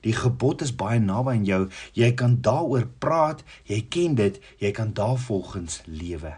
Die 0.07 0.15
gebod 0.15 0.63
is 0.63 0.75
baie 0.75 1.01
naby 1.03 1.37
aan 1.37 1.47
jou. 1.49 1.63
Jy 1.99 2.13
kan 2.19 2.39
daaroor 2.45 2.87
praat, 3.03 3.45
jy 3.67 3.81
ken 3.91 4.15
dit, 4.19 4.39
jy 4.63 4.71
kan 4.77 4.93
daarvolgens 4.95 5.83
lewe. 5.87 6.37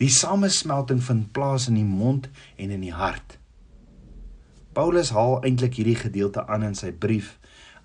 Die 0.00 0.10
samesmelting 0.12 1.02
vind 1.04 1.32
plaas 1.36 1.68
in 1.68 1.76
die 1.76 1.88
mond 1.88 2.30
en 2.56 2.72
in 2.72 2.84
die 2.84 2.94
hart. 2.96 3.38
Paulus 4.76 5.12
haal 5.16 5.38
eintlik 5.44 5.78
hierdie 5.78 5.98
gedeelte 6.00 6.46
aan 6.52 6.66
in 6.66 6.76
sy 6.76 6.92
brief 6.92 7.36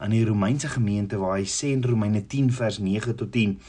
aan 0.02 0.16
die 0.16 0.26
Romeinse 0.26 0.68
gemeente 0.68 1.20
waar 1.22 1.38
hy 1.38 1.46
sê 1.48 1.72
in 1.76 1.86
Romeine 1.86 2.24
10 2.28 2.50
vers 2.58 2.80
9 2.82 3.16
tot 3.20 3.32
10: 3.36 3.60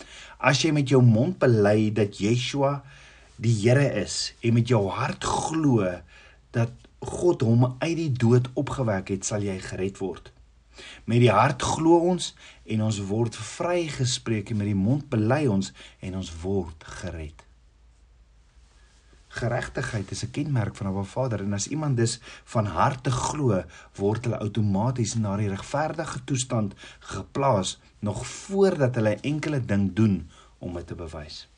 As 0.41 0.63
jy 0.65 0.73
met 0.75 0.89
jou 0.91 1.03
mond 1.05 1.37
bely 1.43 1.93
dat 1.95 2.19
Yeshua 2.23 2.81
die 3.43 3.53
Here 3.61 3.85
is 4.01 4.33
en 4.41 4.57
met 4.57 4.71
jou 4.73 4.87
hart 4.89 5.25
glo 5.29 5.87
dat 6.57 6.73
God 7.03 7.43
hom 7.45 7.67
uit 7.83 7.97
die 7.99 8.13
dood 8.15 8.49
opgewek 8.55 9.11
het, 9.13 9.27
sal 9.27 9.45
jy 9.45 9.59
gered 9.61 9.99
word. 10.01 10.33
Met 11.05 11.23
die 11.23 11.31
hart 11.33 11.63
glo 11.63 11.99
ons 12.13 12.33
en 12.65 12.83
ons 12.87 12.99
word 13.09 13.37
vrygespreek 13.37 14.53
en 14.53 14.61
met 14.61 14.71
die 14.71 14.79
mond 14.79 15.09
bely 15.13 15.45
ons 15.51 15.73
en 16.01 16.19
ons 16.21 16.31
word 16.43 16.87
gered. 17.01 17.45
Geregtigheid 19.33 20.11
is 20.13 20.25
'n 20.25 20.31
kenmerk 20.31 20.77
van 20.77 20.93
'n 20.93 21.05
Vader 21.05 21.41
en 21.41 21.53
as 21.53 21.69
iemand 21.69 21.97
dus 21.97 22.21
van 22.45 22.67
harte 22.67 23.11
glo, 23.11 23.65
word 23.97 24.25
hulle 24.25 24.39
outomaties 24.39 25.15
na 25.15 25.37
die 25.37 25.49
regverdige 25.49 26.25
toestand 26.25 26.75
geplaas 27.01 27.81
nog 28.01 28.27
voordat 28.27 28.95
hulle 28.95 29.17
enkele 29.21 29.61
ding 29.61 29.95
doen 29.95 30.31
om 30.59 30.75
dit 30.75 30.87
te 30.87 30.95
bewys. 30.95 31.49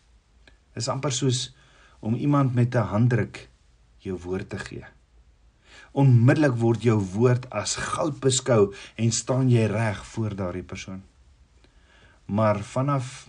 Dit 0.44 0.82
is 0.82 0.88
amper 0.88 1.12
soos 1.12 1.54
om 2.00 2.14
iemand 2.14 2.54
met 2.54 2.74
'n 2.74 2.78
handdruk 2.78 3.48
jou 3.98 4.18
woord 4.18 4.48
te 4.48 4.58
gee 4.58 4.84
onmiddellik 5.94 6.56
word 6.58 6.82
jou 6.82 6.96
woord 7.14 7.46
as 7.54 7.76
goud 7.78 8.16
beskou 8.22 8.72
en 8.98 9.12
staan 9.14 9.50
jy 9.50 9.68
reg 9.70 10.00
voor 10.14 10.34
daardie 10.34 10.66
persoon. 10.66 11.02
Maar 12.26 12.62
vanaf 12.66 13.28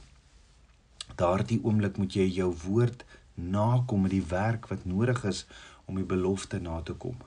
daardie 1.19 1.59
oomblik 1.63 1.99
moet 2.01 2.17
jy 2.17 2.25
jou 2.39 2.49
woord 2.65 3.05
nakom 3.35 4.05
met 4.05 4.15
die 4.15 4.25
werk 4.31 4.65
wat 4.71 4.87
nodig 4.89 5.21
is 5.29 5.43
om 5.85 5.99
die 5.99 6.07
belofte 6.07 6.59
na 6.59 6.79
te 6.81 6.95
kom. 6.97 7.19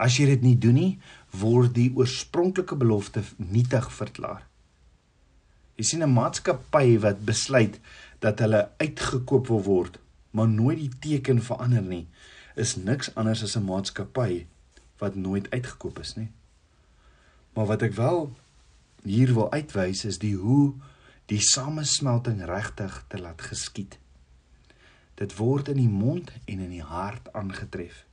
As 0.00 0.16
jy 0.18 0.30
dit 0.32 0.42
nie 0.42 0.56
doen 0.58 0.78
nie, 0.78 0.92
word 1.30 1.74
die 1.76 1.90
oorspronklike 1.94 2.78
belofte 2.78 3.22
nietig 3.36 3.90
verklaar. 3.92 4.42
Jy 5.76 5.84
sien 5.84 6.02
'n 6.02 6.14
maatskappy 6.14 6.98
wat 7.02 7.26
besluit 7.26 7.80
dat 8.20 8.40
hulle 8.40 8.70
uitgekoop 8.78 9.48
wil 9.48 9.62
word, 9.62 9.98
maar 10.30 10.48
nooit 10.48 10.78
die 10.78 10.98
teken 11.00 11.42
verander 11.42 11.82
nie, 11.82 12.06
is 12.56 12.76
niks 12.76 13.14
anders 13.14 13.42
as 13.42 13.56
'n 13.56 13.66
maatskappy 13.66 14.46
wat 14.98 15.14
nooit 15.14 15.50
uitgekoop 15.50 15.98
is 15.98 16.14
nie. 16.14 16.30
Maar 17.54 17.66
wat 17.66 17.82
ek 17.82 17.94
wel 17.98 18.32
hier 19.04 19.34
wil 19.34 19.50
uitwys 19.52 20.04
is 20.08 20.18
die 20.18 20.34
hoe 20.36 20.74
die 21.30 21.40
samesmelting 21.40 22.42
regtig 22.44 23.04
te 23.08 23.20
laat 23.20 23.42
geskied. 23.42 23.98
Dit 25.14 25.36
word 25.38 25.70
in 25.72 25.78
die 25.78 25.90
mond 25.90 26.32
en 26.44 26.58
in 26.58 26.72
die 26.72 26.84
hart 26.84 27.30
aangetref. 27.32 28.04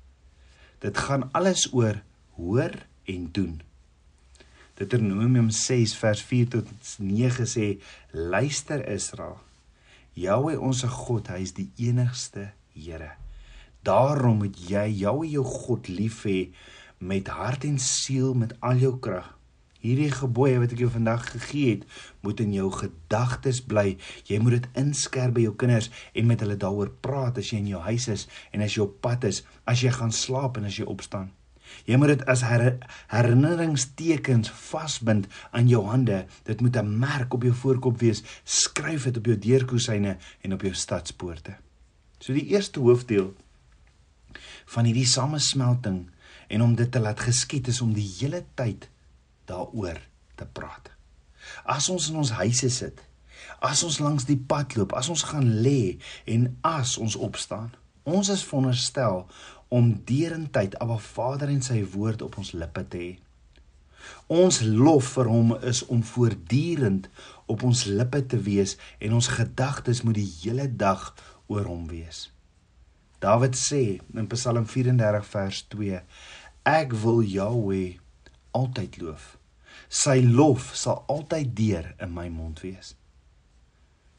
Dit 0.81 0.97
gaan 0.97 1.29
alles 1.38 1.67
oor 1.73 2.01
hoor 2.38 2.75
en 3.09 3.27
doen. 3.31 3.61
Deuteronomium 4.79 5.50
6 5.50 5.95
vers 5.97 6.21
4 6.25 6.47
tot 6.50 6.69
9 6.97 7.47
sê: 7.50 7.67
Luister 8.11 8.81
Israel, 8.89 9.38
Jahwe 10.13 10.57
ons 10.59 10.83
God, 10.83 11.29
hy 11.31 11.43
is 11.45 11.53
die 11.55 11.69
enigste 11.79 12.51
Here. 12.73 13.13
Daarom 13.81 14.38
moet 14.43 14.57
jy 14.69 14.85
Jahwe 14.93 15.27
jou 15.31 15.43
God 15.45 15.88
lief 15.89 16.23
hê 16.29 16.51
met 17.01 17.27
hart 17.33 17.63
en 17.65 17.79
siel 17.81 18.35
met 18.38 18.53
al 18.61 18.77
jou 18.77 19.00
krag. 19.01 19.31
Hierdie 19.81 20.11
gebooie 20.13 20.59
wat 20.61 20.75
ek 20.75 20.83
jou 20.83 20.91
vandag 20.93 21.23
gegee 21.31 21.71
het, 21.71 21.88
moet 22.21 22.43
in 22.43 22.51
jou 22.53 22.67
gedagtes 22.75 23.63
bly. 23.65 23.95
Jy 24.29 24.38
moet 24.38 24.59
dit 24.59 24.67
inskerp 24.83 25.33
by 25.39 25.47
jou 25.47 25.55
kinders 25.57 25.89
en 26.13 26.29
met 26.29 26.45
hulle 26.45 26.59
daaroor 26.61 26.93
praat 27.01 27.41
as 27.41 27.50
jy 27.50 27.63
in 27.63 27.71
jou 27.71 27.81
huis 27.88 28.05
is 28.13 28.27
en 28.53 28.61
as 28.61 28.77
jy 28.77 28.85
op 28.85 29.00
pad 29.01 29.25
is, 29.25 29.41
as 29.65 29.81
jy 29.81 29.89
gaan 29.97 30.13
slaap 30.13 30.61
en 30.61 30.69
as 30.69 30.77
jy 30.77 30.85
opstaan. 30.85 31.31
Jy 31.89 31.97
moet 31.97 32.13
dit 32.13 32.23
as 32.29 32.43
her 32.45 32.67
herinneringstekens 33.09 34.51
vasbind 34.69 35.25
aan 35.55 35.69
jou 35.71 35.81
hande. 35.89 36.25
Dit 36.45 36.61
moet 36.61 36.77
'n 36.77 37.00
merk 37.00 37.33
op 37.33 37.43
jou 37.43 37.53
voorkop 37.53 38.00
wees. 38.00 38.21
Skryf 38.43 39.03
dit 39.03 39.17
op 39.17 39.25
jou 39.25 39.38
deurkosyne 39.38 40.17
en 40.41 40.53
op 40.53 40.61
jou 40.61 40.73
stadspoorte. 40.73 41.57
So 42.19 42.33
die 42.33 42.53
eerste 42.53 42.79
hoofdeel 42.79 43.33
van 44.71 44.87
hierdie 44.87 45.07
samesmelting 45.07 46.05
en 46.51 46.63
om 46.63 46.75
dit 46.75 46.91
te 46.91 46.99
laat 46.99 47.19
geskied 47.19 47.67
is 47.71 47.81
om 47.83 47.93
die 47.95 48.07
hele 48.19 48.43
tyd 48.59 48.87
daaroor 49.49 49.99
te 50.39 50.47
praat. 50.47 50.91
As 51.63 51.89
ons 51.89 52.09
in 52.11 52.19
ons 52.21 52.33
huise 52.39 52.69
sit, 52.73 53.01
as 53.59 53.83
ons 53.83 53.99
langs 54.01 54.27
die 54.29 54.39
pad 54.39 54.75
loop, 54.77 54.93
as 54.97 55.09
ons 55.11 55.25
gaan 55.31 55.47
lê 55.65 55.97
en 56.29 56.47
as 56.67 56.97
ons 57.01 57.17
opstaan, 57.19 57.71
ons 58.03 58.29
is 58.33 58.45
veronderstel 58.47 59.25
om 59.71 59.91
derentyd 60.07 60.75
Abba 60.83 60.97
Vader 60.99 61.51
en 61.53 61.61
sy 61.63 61.81
woord 61.93 62.23
op 62.25 62.39
ons 62.41 62.53
lippe 62.57 62.83
te 62.91 63.01
hê. 63.01 63.11
Ons 64.31 64.61
lof 64.65 65.13
vir 65.15 65.29
hom 65.29 65.53
is 65.67 65.83
om 65.93 66.01
voortdurend 66.03 67.07
op 67.51 67.63
ons 67.67 67.85
lippe 67.85 68.23
te 68.33 68.39
wees 68.41 68.77
en 68.99 69.15
ons 69.19 69.31
gedagtes 69.37 70.03
moet 70.07 70.17
die 70.17 70.29
hele 70.41 70.67
dag 70.67 71.11
oor 71.51 71.67
hom 71.69 71.85
wees. 71.91 72.29
Dawid 73.21 73.53
sê 73.53 74.01
in 74.17 74.27
Psalm 74.27 74.65
34 74.65 75.25
vers 75.29 75.61
2: 75.69 75.99
Ek 76.65 76.93
wil 77.03 77.21
Jahweh 77.21 77.99
altyd 78.57 78.97
loof. 78.97 79.37
Sy 79.91 80.23
lof 80.25 80.71
sal 80.73 81.03
altyd 81.05 81.53
deur 81.53 81.91
in 82.01 82.15
my 82.15 82.27
mond 82.33 82.63
wees. 82.65 82.95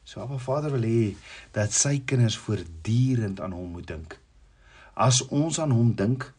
So 0.07 0.23
Abba 0.23 0.39
Vader 0.39 0.71
wil 0.77 0.87
hê 0.87 1.03
dat 1.51 1.75
sy 1.75 1.97
kinders 2.07 2.39
voortdurend 2.45 3.43
aan 3.43 3.51
hom 3.51 3.75
moet 3.75 3.87
dink. 3.91 4.17
As 4.95 5.19
ons 5.27 5.59
aan 5.59 5.75
hom 5.75 5.91
dink, 5.99 6.29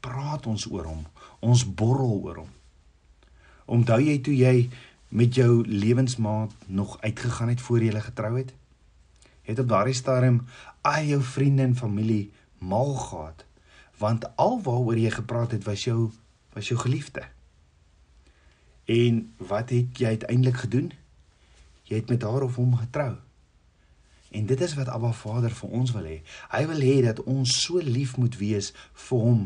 praat 0.00 0.46
ons 0.48 0.66
oor 0.72 0.88
hom. 0.88 1.04
Ons 1.44 1.66
borrel 1.68 2.20
oor 2.22 2.44
hom. 2.44 2.52
Onthou 3.66 4.00
jy 4.00 4.20
toe 4.24 4.36
jy 4.36 4.70
met 5.10 5.36
jou 5.36 5.64
lewensmaat 5.68 6.54
nog 6.68 6.96
uitgegaan 7.02 7.52
het 7.52 7.60
voor 7.60 7.82
jy 7.82 7.90
gele 7.90 8.08
getrou 8.08 8.36
het? 8.38 8.56
Het 9.46 9.58
op 9.62 9.68
daardie 9.70 9.94
stadium 9.94 10.44
al 10.82 11.06
jou 11.06 11.22
vriende 11.22 11.62
en 11.62 11.76
familie 11.76 12.32
mal 12.58 12.94
gehad 12.94 13.46
want 13.96 14.28
alwaaroor 14.36 14.98
jy 14.98 15.10
gepraat 15.10 15.54
het 15.56 15.64
was 15.64 15.84
jou 15.84 16.10
was 16.56 16.68
jou 16.68 16.78
geliefde. 16.80 17.22
En 18.84 19.34
wat 19.36 19.70
het 19.70 19.98
jy 19.98 20.06
uiteindelik 20.16 20.56
gedoen? 20.56 20.92
Jy 21.84 22.00
het 22.00 22.08
met 22.08 22.22
haar 22.22 22.42
of 22.42 22.56
hom 22.56 22.76
getrou. 22.76 23.16
En 24.30 24.46
dit 24.46 24.60
is 24.60 24.74
wat 24.74 24.88
Abba 24.88 25.12
Vader 25.12 25.52
vir 25.52 25.74
ons 25.76 25.92
wil 25.92 26.08
hê. 26.08 26.16
Hy 26.52 26.62
wil 26.70 26.80
hê 26.80 26.94
dat 27.04 27.20
ons 27.24 27.52
so 27.62 27.82
lief 27.82 28.16
moet 28.16 28.38
wees 28.40 28.72
vir 29.06 29.24
hom 29.28 29.44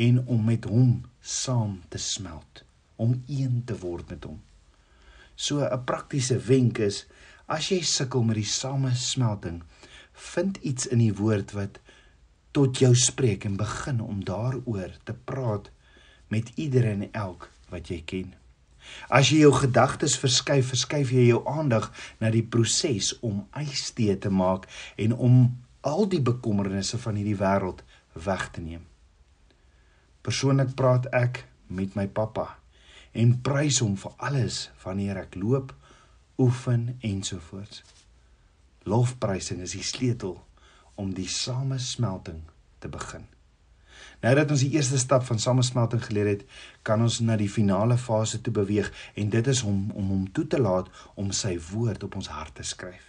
en 0.00 0.20
om 0.26 0.44
met 0.44 0.64
hom 0.64 1.00
saam 1.20 1.80
te 1.92 1.98
smelt, 1.98 2.62
om 2.96 3.22
een 3.28 3.62
te 3.64 3.76
word 3.80 4.08
met 4.08 4.24
hom. 4.24 4.38
So 5.34 5.64
'n 5.64 5.84
praktiese 5.84 6.38
wenk 6.38 6.78
is 6.78 7.06
as 7.50 7.70
jy 7.72 7.80
sukkel 7.82 8.22
met 8.26 8.38
die 8.38 8.46
samesmelting, 8.46 9.60
vind 10.32 10.60
iets 10.62 10.86
in 10.86 11.02
die 11.02 11.14
woord 11.18 11.54
wat 11.56 11.80
tot 12.54 12.78
jou 12.82 12.92
spreek 12.98 13.46
en 13.46 13.56
begin 13.58 14.00
om 14.02 14.22
daaroor 14.26 14.92
te 15.06 15.14
praat 15.14 15.70
met 16.30 16.50
ieder 16.54 16.86
en 16.90 17.08
elk 17.10 17.48
wat 17.70 17.90
jy 17.90 18.00
ken. 18.06 18.34
As 19.10 19.30
jy 19.30 19.42
jou 19.44 19.52
gedagtes 19.54 20.16
verskuif, 20.18 20.70
verskuif 20.72 21.12
jy 21.14 21.28
jou 21.28 21.40
aandag 21.48 21.90
na 22.22 22.30
die 22.34 22.42
proses 22.42 23.12
om 23.26 23.44
eistee 23.56 24.16
te 24.18 24.30
maak 24.30 24.66
en 24.98 25.14
om 25.14 25.42
al 25.86 26.06
die 26.10 26.22
bekommernisse 26.22 26.98
van 27.02 27.18
hierdie 27.18 27.38
wêreld 27.38 27.82
weg 28.14 28.48
te 28.54 28.62
neem. 28.64 28.82
Persoonlik 30.26 30.74
praat 30.76 31.06
ek 31.16 31.44
met 31.70 31.94
my 31.96 32.06
pappa 32.06 32.48
en 33.16 33.36
prys 33.42 33.80
hom 33.82 33.96
vir 33.98 34.12
alles 34.22 34.68
wanneer 34.84 35.22
ek 35.24 35.38
loop, 35.38 35.72
oefen 36.40 36.96
ensovoorts. 37.04 37.82
Lofprysing 38.88 39.60
is 39.60 39.76
die 39.76 39.84
sleutel 39.84 40.38
om 40.94 41.12
die 41.14 41.28
samesmelting 41.28 42.40
te 42.80 42.88
begin. 42.88 43.26
Nou 44.20 44.32
dat 44.36 44.50
ons 44.52 44.64
die 44.64 44.72
eerste 44.76 44.98
stap 45.00 45.24
van 45.28 45.38
samesmelting 45.40 46.02
geleer 46.04 46.28
het, 46.28 46.42
kan 46.82 47.00
ons 47.04 47.20
na 47.24 47.36
die 47.40 47.48
finale 47.48 47.96
fase 48.00 48.40
toe 48.40 48.52
beweeg 48.56 48.88
en 49.20 49.30
dit 49.32 49.46
is 49.52 49.62
om 49.62 49.86
om 49.96 50.10
hom 50.12 50.26
toe 50.32 50.46
te 50.46 50.60
laat 50.60 50.88
om 51.14 51.32
sy 51.36 51.54
woord 51.70 52.04
op 52.08 52.16
ons 52.20 52.32
hart 52.32 52.56
te 52.56 52.66
skryf. 52.66 53.06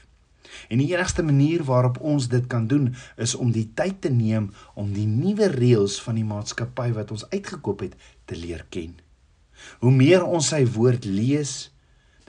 En 0.67 0.79
die 0.83 0.89
enigste 0.91 1.23
manier 1.23 1.63
waarop 1.63 1.99
ons 2.03 2.27
dit 2.27 2.47
kan 2.51 2.67
doen 2.67 2.89
is 3.15 3.35
om 3.35 3.51
die 3.55 3.69
tyd 3.75 4.01
te 4.03 4.11
neem 4.11 4.49
om 4.75 4.91
die 4.95 5.07
nuwe 5.07 5.47
reëls 5.55 5.99
van 6.03 6.19
die 6.19 6.27
maatskappy 6.27 6.91
wat 6.95 7.11
ons 7.15 7.27
uitgekoop 7.31 7.85
het 7.87 7.95
te 8.25 8.35
leer 8.35 8.65
ken. 8.69 8.97
Hoe 9.79 9.91
meer 9.91 10.25
ons 10.25 10.51
sy 10.51 10.65
woord 10.75 11.05
lees, 11.05 11.71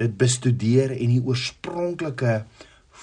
dit 0.00 0.16
bestudeer 0.16 0.94
en 0.94 1.12
die 1.12 1.22
oorspronklike 1.24 2.44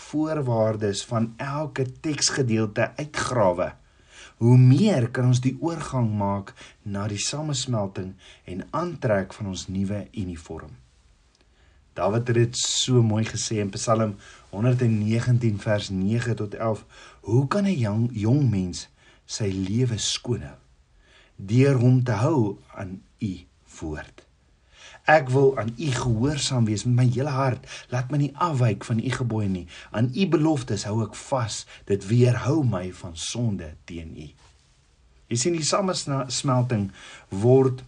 voorwaardes 0.10 1.04
van 1.10 1.34
elke 1.38 1.86
teksgedeelte 2.02 2.92
uitgrawe, 2.98 3.72
hoe 4.40 4.58
meer 4.58 5.10
kan 5.12 5.32
ons 5.34 5.42
die 5.44 5.58
oorgang 5.60 6.12
maak 6.18 6.54
na 6.84 7.08
die 7.12 7.20
samesmelting 7.20 8.14
en 8.48 8.68
aantrek 8.72 9.34
van 9.36 9.52
ons 9.52 9.68
nuwe 9.68 10.06
uniform. 10.14 10.78
Dawid 12.00 12.30
het 12.32 12.38
dit 12.38 12.62
so 12.62 13.02
mooi 13.04 13.26
gesê 13.28 13.60
in 13.60 13.74
Psalm 13.74 14.16
119 14.54 15.60
vers 15.60 15.90
9 15.92 16.38
tot 16.40 16.56
11. 16.56 16.86
Hoe 17.28 17.48
kan 17.48 17.66
'n 17.66 17.76
jong, 17.76 18.10
jong 18.14 18.50
mens 18.50 18.88
sy 19.26 19.52
lewe 19.52 19.98
skoon 19.98 20.42
hou 20.42 20.58
deur 21.36 21.76
hom 21.80 22.04
te 22.04 22.12
hou 22.12 22.58
aan 22.76 23.02
u 23.20 23.34
woord? 23.80 24.29
Ek 25.10 25.32
wil 25.34 25.56
aan 25.58 25.72
u 25.74 25.90
gehoorsaam 25.96 26.68
wees 26.70 26.84
met 26.86 26.96
my 27.00 27.08
hele 27.10 27.34
hart. 27.34 27.66
Laat 27.90 28.12
my 28.14 28.20
nie 28.22 28.34
afwyk 28.38 28.86
van 28.86 29.00
u 29.02 29.10
gebooie 29.10 29.50
nie. 29.50 29.66
Aan 29.90 30.12
u 30.14 30.28
beloftes 30.30 30.86
hou 30.86 31.00
ek 31.06 31.16
vas. 31.18 31.64
Dit 31.90 32.06
weerhou 32.12 32.62
my 32.68 32.92
van 32.94 33.16
sonde 33.18 33.72
teen 33.90 34.14
u. 34.14 34.28
Jy 35.30 35.38
sien 35.38 35.58
die 35.58 35.66
samesmelting 35.66 36.90
word 37.30 37.82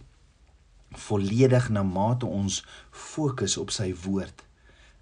volledig 0.98 1.68
na 1.70 1.82
mate 1.86 2.26
ons 2.26 2.60
fokus 2.90 3.56
op 3.58 3.70
sy 3.74 3.92
woord 4.04 4.42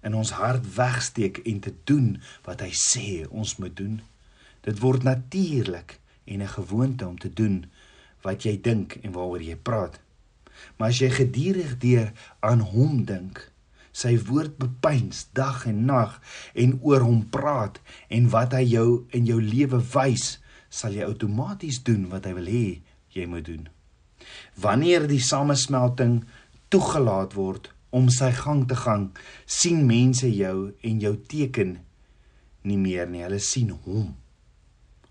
in 0.01 0.15
ons 0.17 0.31
hart 0.37 0.65
wegsteek 0.75 1.41
en 1.45 1.59
te 1.61 1.73
doen 1.85 2.15
wat 2.47 2.63
hy 2.65 2.71
sê 2.73 3.07
ons 3.29 3.57
moet 3.61 3.75
doen. 3.77 3.99
Dit 4.65 4.81
word 4.81 5.03
natuurlik 5.05 5.99
en 6.25 6.41
'n 6.41 6.55
gewoonte 6.57 7.07
om 7.07 7.17
te 7.19 7.33
doen 7.33 7.65
wat 8.21 8.43
jy 8.43 8.61
dink 8.61 8.97
en 9.03 9.11
waaroor 9.11 9.41
jy 9.41 9.55
praat. 9.55 9.99
Maar 10.77 10.93
as 10.93 11.01
jy 11.01 11.09
gedurig 11.15 11.77
deur 11.81 12.11
aan 12.39 12.63
hom 12.73 13.03
dink, 13.09 13.41
sy 13.91 14.15
woord 14.29 14.55
bepeins 14.59 15.25
dag 15.35 15.65
en 15.67 15.83
nag 15.89 16.17
en 16.55 16.77
oor 16.79 17.03
hom 17.03 17.25
praat 17.33 17.81
en 18.09 18.29
wat 18.31 18.55
hy 18.55 18.63
jou 18.71 18.87
in 19.15 19.27
jou 19.27 19.39
lewe 19.43 19.81
wys, 19.93 20.37
sal 20.71 20.95
jy 20.95 21.03
outomaties 21.07 21.81
doen 21.83 22.07
wat 22.11 22.25
hy 22.27 22.33
wil 22.37 22.47
hê 22.47 22.65
jy 23.11 23.27
moet 23.27 23.45
doen. 23.49 23.67
Wanneer 24.63 25.07
die 25.11 25.19
samesmelting 25.19 26.21
toegelaat 26.71 27.35
word 27.35 27.71
om 27.91 28.07
sy 28.13 28.31
gang 28.31 28.63
te 28.69 28.77
gaan, 28.79 29.09
sien 29.45 29.83
mense 29.87 30.29
jou 30.31 30.71
en 30.87 31.01
jou 31.03 31.17
teken 31.27 31.81
nie 32.63 32.79
meer 32.79 33.09
nie. 33.09 33.25
Hulle 33.25 33.41
sien 33.43 33.73
hom. 33.83 34.13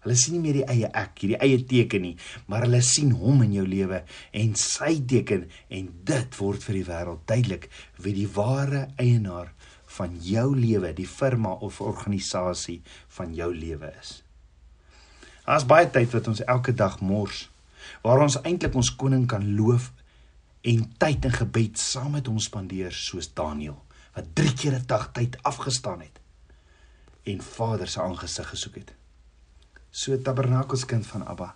Hulle 0.04 0.16
sien 0.16 0.38
nie 0.38 0.42
meer 0.46 0.60
die 0.60 0.68
eie 0.72 0.88
ek, 0.96 1.18
hierdie 1.20 1.40
eie 1.44 1.58
teken 1.68 2.04
nie, 2.06 2.14
maar 2.48 2.64
hulle 2.64 2.80
sien 2.84 3.12
hom 3.20 3.42
in 3.44 3.52
jou 3.58 3.66
lewe 3.68 4.00
en 4.32 4.54
sy 4.56 4.94
teken 5.04 5.44
en 5.68 5.90
dit 6.08 6.38
word 6.40 6.64
vir 6.64 6.78
die 6.78 6.86
wêreld 6.88 7.26
duidelik 7.28 7.68
wie 8.00 8.14
die 8.16 8.30
ware 8.32 8.86
eienaar 8.96 9.52
van 9.98 10.16
jou 10.22 10.54
lewe, 10.56 10.94
die 10.94 11.08
firma 11.08 11.52
of 11.66 11.80
organisasie 11.84 12.80
van 13.16 13.34
jou 13.36 13.50
lewe 13.54 13.90
is. 14.00 14.20
Daar's 15.44 15.66
baie 15.66 15.88
tyd 15.90 16.12
wat 16.14 16.28
ons 16.30 16.44
elke 16.46 16.72
dag 16.76 17.00
mors 17.02 17.48
waar 18.04 18.22
ons 18.22 18.38
eintlik 18.44 18.76
ons 18.78 18.92
koning 18.96 19.26
kan 19.28 19.44
loof 19.56 19.90
en 20.70 20.84
tyd 21.00 21.26
in 21.26 21.34
gebed 21.34 21.80
saam 21.80 22.14
met 22.16 22.28
hom 22.30 22.38
spandeer 22.40 22.94
soos 22.94 23.32
Daniël 23.34 23.78
wat 24.14 24.32
3 24.38 24.54
keer 24.54 24.78
'n 24.78 24.86
dag 24.86 25.10
tyd 25.12 25.36
afgestaan 25.42 26.00
het 26.00 26.20
en 27.24 27.42
Vader 27.42 27.88
se 27.88 28.00
aangesig 28.00 28.48
gesoek 28.48 28.74
het. 28.74 28.99
So 29.90 30.16
tabernakelskind 30.16 31.06
van 31.06 31.26
Abba. 31.26 31.54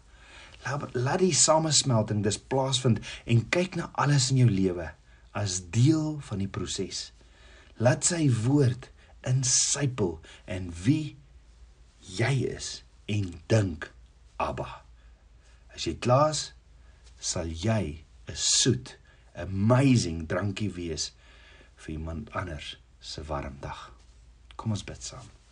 Laat 0.64 0.94
laat 0.96 1.20
die 1.20 1.34
samesmelting 1.36 2.22
dis 2.24 2.38
plaasvind 2.40 3.02
en 3.28 3.44
kyk 3.52 3.76
na 3.76 3.90
alles 4.00 4.30
in 4.32 4.40
jou 4.42 4.50
lewe 4.50 4.88
as 5.36 5.60
deel 5.74 6.20
van 6.28 6.40
die 6.40 6.48
proses. 6.50 7.10
Laat 7.76 8.06
sy 8.06 8.28
woord 8.44 8.88
insypel 9.28 10.18
in 10.50 10.70
wie 10.84 11.16
jy 12.16 12.32
is 12.54 12.82
en 13.10 13.34
dink 13.50 13.90
Abba. 14.40 14.82
As 15.74 15.86
jy 15.88 15.96
klaas 15.98 16.52
sal 17.18 17.48
jy 17.48 18.04
'n 18.28 18.36
soet, 18.36 18.96
amazing 19.34 20.26
drankie 20.28 20.70
wees 20.70 21.12
vir 21.76 21.94
iemand 21.94 22.30
anders 22.32 22.76
se 23.00 23.22
warm 23.22 23.56
dag. 23.60 23.90
Kom 24.56 24.70
ons 24.70 24.84
bid 24.84 25.02
saam. 25.02 25.43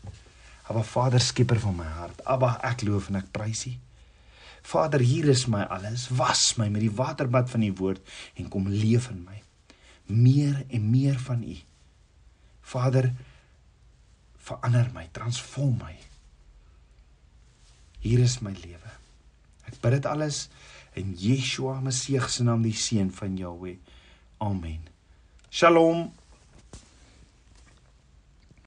Aba 0.73 0.83
Vader, 0.89 1.21
skieper 1.21 1.59
van 1.61 1.75
my 1.77 1.89
hart. 1.99 2.23
Aba, 2.25 2.55
ek 2.65 2.87
loof 2.89 3.11
en 3.11 3.19
ek 3.21 3.29
prys 3.35 3.67
U. 3.69 3.73
Vader, 4.65 5.03
hier 5.05 5.29
is 5.29 5.45
my 5.51 5.67
alles. 5.69 6.07
Was 6.17 6.55
my 6.57 6.71
met 6.73 6.81
die 6.81 6.95
waterbad 6.97 7.51
van 7.53 7.67
U 7.67 7.69
woord 7.77 8.01
en 8.41 8.49
kom 8.49 8.71
leef 8.73 9.11
in 9.13 9.21
my. 9.27 9.43
Meer 10.09 10.63
en 10.73 10.87
meer 10.89 11.19
van 11.21 11.43
U. 11.45 11.59
Vader, 12.73 13.11
verander 14.41 14.89
my, 14.97 15.05
transform 15.13 15.77
my. 15.83 15.93
Hier 18.01 18.25
is 18.25 18.39
my 18.41 18.55
lewe. 18.57 18.97
Ek 19.69 19.77
bid 19.85 19.99
dit 19.99 20.09
alles 20.09 20.47
in 20.97 21.13
Yeshua 21.21 21.83
Messie 21.85 22.23
se 22.33 22.49
naam 22.49 22.65
die 22.65 22.73
seun 22.73 23.13
van 23.13 23.37
Jahweh. 23.37 23.77
Amen. 24.41 24.81
Shalom. 25.53 26.09